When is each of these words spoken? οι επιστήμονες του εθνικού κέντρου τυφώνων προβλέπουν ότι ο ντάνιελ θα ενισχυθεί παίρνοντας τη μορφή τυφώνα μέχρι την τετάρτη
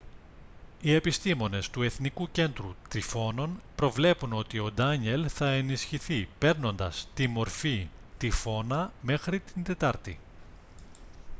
οι 0.81 0.93
επιστήμονες 0.93 1.69
του 1.69 1.81
εθνικού 1.81 2.29
κέντρου 2.31 2.75
τυφώνων 2.89 3.61
προβλέπουν 3.75 4.33
ότι 4.33 4.59
ο 4.59 4.71
ντάνιελ 4.71 5.27
θα 5.33 5.51
ενισχυθεί 5.51 6.27
παίρνοντας 6.39 7.07
τη 7.13 7.27
μορφή 7.27 7.87
τυφώνα 8.17 8.91
μέχρι 9.01 9.39
την 9.39 9.63
τετάρτη 9.63 10.19